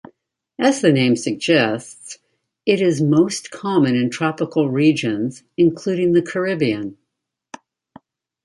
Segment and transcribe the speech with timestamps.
[0.57, 2.17] As the name suggests,
[2.65, 6.97] it is most common in tropical regions, including the Caribbean.